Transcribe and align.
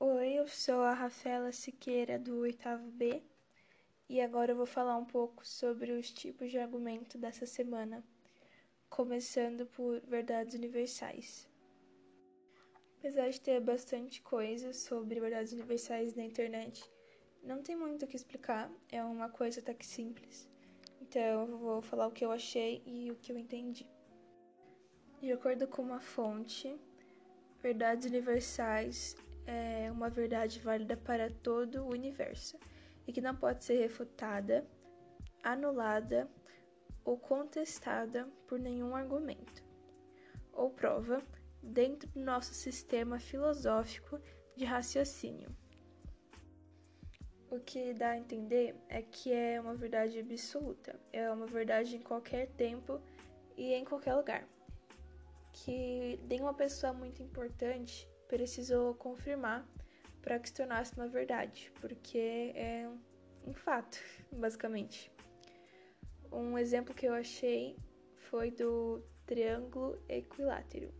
Oi, 0.00 0.34
eu 0.34 0.48
sou 0.48 0.82
a 0.82 0.92
Rafaela 0.92 1.52
Siqueira 1.52 2.18
do 2.18 2.38
oitavo 2.38 2.90
B 2.90 3.22
e 4.08 4.20
agora 4.20 4.50
eu 4.50 4.56
vou 4.56 4.66
falar 4.66 4.96
um 4.96 5.04
pouco 5.04 5.46
sobre 5.46 5.92
os 5.92 6.12
tipos 6.12 6.50
de 6.50 6.58
argumento 6.58 7.16
dessa 7.16 7.46
semana, 7.46 8.04
começando 8.90 9.66
por 9.66 10.00
verdades 10.00 10.56
universais. 10.56 11.48
Apesar 12.98 13.30
de 13.30 13.40
ter 13.40 13.60
bastante 13.60 14.20
coisa 14.20 14.72
sobre 14.72 15.20
verdades 15.20 15.52
universais 15.52 16.14
na 16.16 16.24
internet, 16.24 16.84
não 17.40 17.62
tem 17.62 17.76
muito 17.76 18.04
o 18.04 18.08
que 18.08 18.16
explicar, 18.16 18.68
é 18.90 19.02
uma 19.02 19.28
coisa 19.28 19.60
até 19.60 19.72
que 19.72 19.86
simples. 19.86 20.50
Então 21.00 21.48
eu 21.48 21.56
vou 21.56 21.80
falar 21.80 22.08
o 22.08 22.12
que 22.12 22.24
eu 22.24 22.32
achei 22.32 22.82
e 22.84 23.12
o 23.12 23.16
que 23.16 23.30
eu 23.30 23.38
entendi. 23.38 23.88
De 25.20 25.30
acordo 25.30 25.68
com 25.68 25.82
uma 25.82 26.00
fonte, 26.00 26.76
verdades 27.62 28.06
universais 28.06 29.16
é 29.46 29.90
uma 29.90 30.08
verdade 30.08 30.58
válida 30.60 30.96
para 30.96 31.30
todo 31.30 31.82
o 31.82 31.90
universo 31.90 32.58
e 33.06 33.12
que 33.12 33.20
não 33.20 33.34
pode 33.34 33.64
ser 33.64 33.78
refutada, 33.78 34.66
anulada 35.42 36.28
ou 37.04 37.18
contestada 37.18 38.26
por 38.46 38.58
nenhum 38.58 38.96
argumento 38.96 39.62
ou 40.52 40.70
prova 40.70 41.22
dentro 41.62 42.08
do 42.10 42.20
nosso 42.20 42.54
sistema 42.54 43.18
filosófico 43.18 44.20
de 44.56 44.64
raciocínio. 44.64 45.54
O 47.50 47.60
que 47.60 47.94
dá 47.94 48.10
a 48.10 48.18
entender 48.18 48.74
é 48.88 49.02
que 49.02 49.32
é 49.32 49.60
uma 49.60 49.74
verdade 49.74 50.18
absoluta, 50.18 50.98
é 51.12 51.30
uma 51.30 51.46
verdade 51.46 51.96
em 51.96 52.00
qualquer 52.00 52.48
tempo 52.52 53.00
e 53.56 53.72
em 53.72 53.84
qualquer 53.84 54.14
lugar. 54.14 54.48
Que 55.52 56.18
nenhuma 56.28 56.52
pessoa 56.52 56.92
muito 56.92 57.22
importante 57.22 58.08
precisou 58.28 58.94
confirmar 58.94 59.66
para 60.22 60.38
que 60.38 60.48
se 60.48 60.54
tornasse 60.54 60.94
uma 60.96 61.06
verdade, 61.06 61.70
porque 61.80 62.52
é 62.54 62.88
um 63.46 63.52
fato, 63.52 63.98
basicamente. 64.32 65.12
Um 66.32 66.58
exemplo 66.58 66.94
que 66.94 67.06
eu 67.06 67.12
achei 67.12 67.76
foi 68.16 68.50
do 68.50 69.02
triângulo 69.26 70.02
equilátero, 70.08 70.92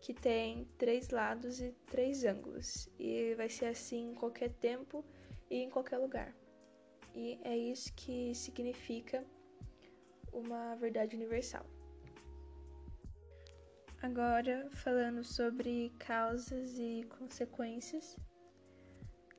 que 0.00 0.14
tem 0.14 0.68
três 0.78 1.10
lados 1.10 1.60
e 1.60 1.72
três 1.86 2.24
ângulos, 2.24 2.88
e 2.98 3.34
vai 3.34 3.48
ser 3.48 3.66
assim 3.66 4.10
em 4.10 4.14
qualquer 4.14 4.50
tempo 4.54 5.04
e 5.50 5.56
em 5.56 5.70
qualquer 5.70 5.98
lugar. 5.98 6.36
E 7.14 7.40
é 7.42 7.56
isso 7.56 7.92
que 7.94 8.34
significa 8.34 9.24
uma 10.32 10.74
verdade 10.76 11.16
universal. 11.16 11.64
Agora, 14.06 14.68
falando 14.70 15.24
sobre 15.24 15.92
causas 15.98 16.78
e 16.78 17.04
consequências, 17.18 18.16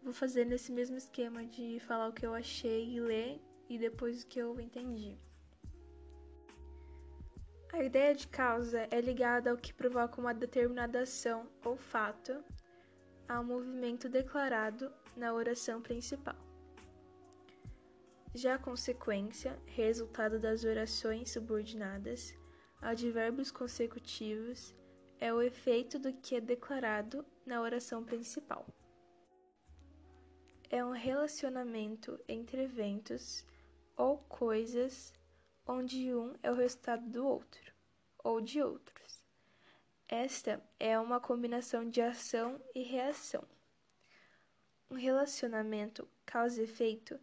vou 0.04 0.12
fazer 0.12 0.44
nesse 0.44 0.74
mesmo 0.74 0.98
esquema 0.98 1.46
de 1.46 1.80
falar 1.80 2.10
o 2.10 2.12
que 2.12 2.26
eu 2.26 2.34
achei 2.34 2.94
e 2.94 3.00
ler 3.00 3.42
e 3.70 3.80
depois 3.80 4.24
o 4.24 4.28
que 4.28 4.40
eu 4.40 4.60
entendi. 4.60 5.18
A 7.72 7.82
ideia 7.82 8.14
de 8.14 8.28
causa 8.28 8.86
é 8.92 9.00
ligada 9.00 9.52
ao 9.52 9.58
que 9.58 9.74
provoca 9.74 10.20
uma 10.20 10.34
determinada 10.34 11.00
ação 11.04 11.48
ou 11.64 11.78
fato, 11.78 12.44
ao 13.26 13.46
movimento 13.46 14.10
declarado 14.10 14.92
na 15.16 15.34
oração 15.34 15.82
principal. 15.82 16.36
Já 18.36 18.56
a 18.56 18.60
consequência, 18.60 19.58
resultado 19.66 20.38
das 20.38 20.66
orações 20.66 21.32
subordinadas, 21.32 22.36
advérbios 22.82 23.52
consecutivos 23.52 24.74
é 25.20 25.34
o 25.34 25.42
efeito 25.42 25.98
do 25.98 26.14
que 26.14 26.36
é 26.36 26.42
declarado 26.42 27.26
na 27.46 27.62
oração 27.62 28.04
principal. 28.04 28.66
É 30.70 30.84
um 30.84 30.92
relacionamento 30.92 32.20
entre 32.28 32.64
eventos 32.64 33.46
ou 33.96 34.18
coisas 34.18 35.14
onde 35.66 36.14
um 36.14 36.34
é 36.44 36.52
o 36.52 36.56
resultado 36.56 37.10
do 37.10 37.26
outro 37.26 37.74
ou 38.24 38.40
de 38.42 38.62
outros. 38.62 39.24
Esta 40.08 40.62
é 40.80 40.98
uma 41.00 41.20
combinação 41.20 41.90
de 41.90 42.02
ação 42.02 42.62
e 42.74 42.84
reação. 42.84 43.44
Um 44.90 44.96
relacionamento 44.96 46.08
causa-efeito 46.26 47.20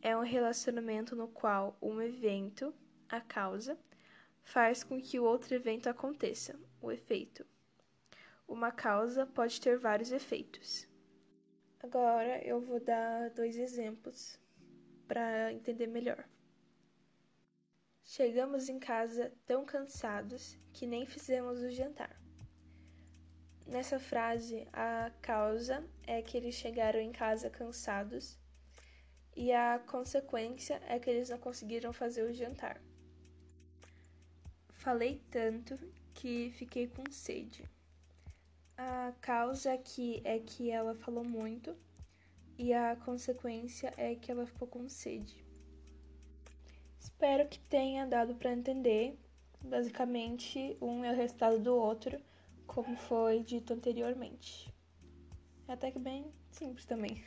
é 0.00 0.16
um 0.16 0.22
relacionamento 0.22 1.14
no 1.14 1.28
qual 1.28 1.76
um 1.80 2.00
evento, 2.00 2.74
a 3.08 3.20
causa, 3.20 3.78
faz 4.48 4.82
com 4.82 4.98
que 4.98 5.20
o 5.20 5.24
outro 5.24 5.54
evento 5.54 5.90
aconteça, 5.90 6.58
o 6.80 6.90
efeito. 6.90 7.46
Uma 8.46 8.72
causa 8.72 9.26
pode 9.26 9.60
ter 9.60 9.78
vários 9.78 10.10
efeitos. 10.10 10.88
Agora 11.82 12.42
eu 12.42 12.58
vou 12.58 12.80
dar 12.80 13.28
dois 13.30 13.58
exemplos 13.58 14.40
para 15.06 15.52
entender 15.52 15.86
melhor. 15.86 16.26
Chegamos 18.02 18.70
em 18.70 18.78
casa 18.78 19.30
tão 19.44 19.66
cansados 19.66 20.58
que 20.72 20.86
nem 20.86 21.04
fizemos 21.04 21.60
o 21.60 21.68
jantar. 21.68 22.18
Nessa 23.66 23.98
frase, 23.98 24.66
a 24.72 25.12
causa 25.20 25.86
é 26.06 26.22
que 26.22 26.38
eles 26.38 26.54
chegaram 26.54 27.00
em 27.00 27.12
casa 27.12 27.50
cansados 27.50 28.38
e 29.36 29.52
a 29.52 29.78
consequência 29.78 30.80
é 30.86 30.98
que 30.98 31.10
eles 31.10 31.28
não 31.28 31.38
conseguiram 31.38 31.92
fazer 31.92 32.22
o 32.22 32.32
jantar. 32.32 32.87
Falei 34.88 35.20
tanto 35.30 35.78
que 36.14 36.50
fiquei 36.52 36.86
com 36.86 37.04
sede. 37.10 37.62
A 38.74 39.12
causa 39.20 39.74
aqui 39.74 40.22
é 40.24 40.38
que 40.38 40.70
ela 40.70 40.94
falou 40.94 41.22
muito 41.22 41.76
e 42.56 42.72
a 42.72 42.96
consequência 42.96 43.92
é 43.98 44.14
que 44.14 44.32
ela 44.32 44.46
ficou 44.46 44.66
com 44.66 44.88
sede. 44.88 45.44
Espero 46.98 47.46
que 47.46 47.58
tenha 47.58 48.06
dado 48.06 48.34
para 48.36 48.50
entender. 48.50 49.18
Basicamente, 49.60 50.74
um 50.80 51.04
é 51.04 51.12
o 51.12 51.16
resultado 51.16 51.58
do 51.58 51.74
outro, 51.74 52.18
como 52.66 52.96
foi 52.96 53.42
dito 53.42 53.74
anteriormente. 53.74 54.72
É 55.68 55.74
até 55.74 55.90
que 55.90 55.98
bem 55.98 56.32
simples 56.50 56.86
também. 56.86 57.22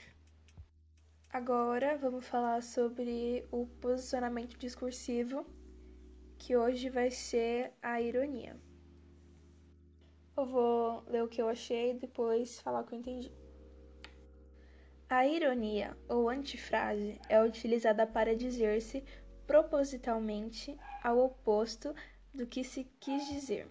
Agora 1.29 1.95
vamos 1.95 2.25
falar 2.25 2.63
sobre 2.63 3.45
o 3.51 3.67
posicionamento 3.79 4.57
discursivo 4.57 5.45
que 6.41 6.57
hoje 6.57 6.89
vai 6.89 7.11
ser 7.11 7.71
a 7.83 8.01
ironia. 8.01 8.59
Eu 10.35 10.47
vou 10.47 11.03
ler 11.07 11.23
o 11.23 11.27
que 11.27 11.39
eu 11.39 11.47
achei 11.47 11.91
e 11.91 11.99
depois 11.99 12.59
falar 12.61 12.81
o 12.81 12.83
que 12.83 12.95
eu 12.95 12.99
entendi. 12.99 13.31
A 15.07 15.27
ironia 15.27 15.95
ou 16.09 16.29
antifrase 16.29 17.21
é 17.29 17.39
utilizada 17.43 18.07
para 18.07 18.35
dizer-se 18.35 19.03
propositalmente 19.45 20.75
ao 21.03 21.19
oposto 21.19 21.93
do 22.33 22.47
que 22.47 22.63
se 22.63 22.85
quis 22.99 23.27
dizer. 23.27 23.67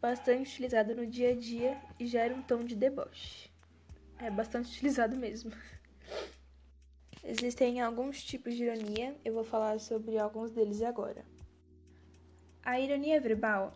Bastante 0.00 0.50
utilizado 0.50 0.96
no 0.96 1.06
dia 1.06 1.30
a 1.30 1.36
dia 1.36 1.80
e 2.00 2.06
gera 2.08 2.34
um 2.34 2.42
tom 2.42 2.64
de 2.64 2.74
deboche. 2.74 3.52
É 4.18 4.28
bastante 4.32 4.72
utilizado 4.72 5.16
mesmo. 5.16 5.52
Existem 7.22 7.80
alguns 7.80 8.20
tipos 8.24 8.52
de 8.54 8.64
ironia, 8.64 9.16
eu 9.24 9.32
vou 9.32 9.44
falar 9.44 9.78
sobre 9.78 10.18
alguns 10.18 10.50
deles 10.50 10.82
agora. 10.82 11.24
A 12.64 12.80
ironia 12.80 13.20
verbal 13.20 13.74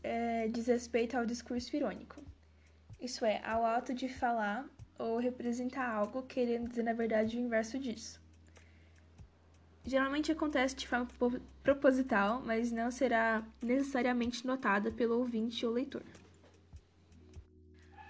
é, 0.00 0.46
diz 0.46 0.68
respeito 0.68 1.16
ao 1.16 1.26
discurso 1.26 1.74
irônico, 1.74 2.22
isso 3.00 3.24
é, 3.24 3.44
ao 3.44 3.66
ato 3.66 3.92
de 3.92 4.08
falar 4.08 4.64
ou 4.96 5.18
representar 5.18 5.90
algo 5.90 6.22
querendo 6.22 6.68
dizer 6.68 6.84
na 6.84 6.92
verdade 6.92 7.36
o 7.36 7.40
inverso 7.40 7.80
disso. 7.80 8.20
Geralmente 9.84 10.30
acontece 10.30 10.76
de 10.76 10.86
forma 10.86 11.08
proposital, 11.64 12.40
mas 12.44 12.70
não 12.70 12.92
será 12.92 13.42
necessariamente 13.60 14.46
notada 14.46 14.92
pelo 14.92 15.18
ouvinte 15.18 15.66
ou 15.66 15.72
leitor. 15.72 16.02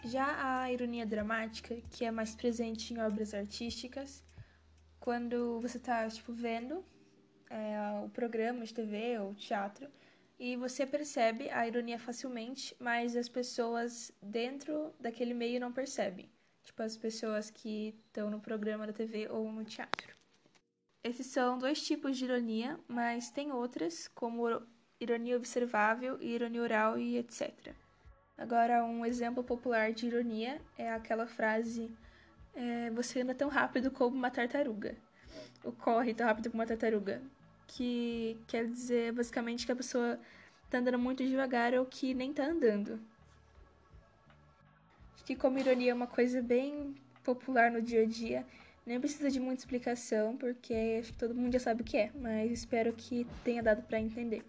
Já 0.04 0.60
a 0.62 0.70
ironia 0.70 1.06
dramática, 1.06 1.74
que 1.90 2.04
é 2.04 2.10
mais 2.10 2.34
presente 2.34 2.92
em 2.92 3.00
obras 3.00 3.32
artísticas, 3.32 4.22
quando 5.00 5.58
você 5.60 5.78
está 5.78 6.06
tipo, 6.08 6.32
vendo 6.32 6.84
é, 7.48 8.04
o 8.04 8.10
programa 8.10 8.64
de 8.64 8.74
TV 8.74 9.18
ou 9.18 9.34
teatro 9.34 9.88
e 10.38 10.56
você 10.56 10.86
percebe 10.86 11.50
a 11.50 11.66
ironia 11.66 11.98
facilmente, 11.98 12.74
mas 12.78 13.16
as 13.16 13.28
pessoas 13.28 14.12
dentro 14.22 14.94
daquele 15.00 15.34
meio 15.34 15.60
não 15.60 15.72
percebem. 15.72 16.30
Tipo, 16.62 16.82
as 16.82 16.96
pessoas 16.96 17.50
que 17.50 17.94
estão 18.06 18.30
no 18.30 18.38
programa 18.38 18.86
da 18.86 18.92
TV 18.92 19.26
ou 19.28 19.50
no 19.50 19.64
teatro. 19.64 20.14
Esses 21.02 21.26
são 21.26 21.58
dois 21.58 21.82
tipos 21.82 22.16
de 22.16 22.24
ironia, 22.24 22.78
mas 22.86 23.30
tem 23.30 23.50
outras, 23.50 24.06
como 24.08 24.62
ironia 25.00 25.36
observável 25.36 26.18
e 26.20 26.34
ironia 26.34 26.62
oral 26.62 26.98
e 26.98 27.16
etc. 27.18 27.74
Agora, 28.36 28.84
um 28.84 29.04
exemplo 29.04 29.42
popular 29.42 29.92
de 29.92 30.06
ironia 30.06 30.60
é 30.76 30.92
aquela 30.92 31.26
frase: 31.26 31.90
é, 32.54 32.90
Você 32.90 33.22
anda 33.22 33.34
tão 33.34 33.48
rápido 33.48 33.90
como 33.90 34.14
uma 34.14 34.30
tartaruga. 34.30 34.96
Ou 35.64 35.72
corre 35.72 36.14
tão 36.14 36.26
rápido 36.26 36.50
como 36.50 36.62
uma 36.62 36.66
tartaruga 36.66 37.20
que 37.68 38.36
quer 38.48 38.66
dizer 38.66 39.12
basicamente 39.12 39.64
que 39.64 39.70
a 39.72 39.76
pessoa 39.76 40.18
tá 40.68 40.78
andando 40.78 40.98
muito 40.98 41.24
devagar 41.24 41.74
ou 41.74 41.86
que 41.86 42.12
nem 42.14 42.32
tá 42.32 42.44
andando. 42.44 43.00
que, 45.28 45.36
como 45.36 45.58
ironia, 45.58 45.90
é 45.90 45.94
uma 45.94 46.06
coisa 46.06 46.40
bem 46.40 46.94
popular 47.22 47.70
no 47.70 47.82
dia 47.82 48.02
a 48.02 48.06
dia. 48.06 48.46
Nem 48.86 48.98
precisa 48.98 49.30
de 49.30 49.38
muita 49.38 49.60
explicação, 49.60 50.34
porque 50.38 50.98
acho 50.98 51.12
que 51.12 51.18
todo 51.18 51.34
mundo 51.34 51.52
já 51.52 51.60
sabe 51.60 51.82
o 51.82 51.84
que 51.84 51.98
é, 51.98 52.10
mas 52.14 52.50
espero 52.50 52.94
que 52.94 53.26
tenha 53.44 53.62
dado 53.62 53.82
para 53.82 54.00
entender. 54.00 54.42